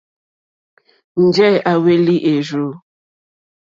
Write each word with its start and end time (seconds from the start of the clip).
Njɛ̂ 1.23 1.51
à 1.69 1.73
hwélí 1.81 2.15
èrzù. 2.31 2.65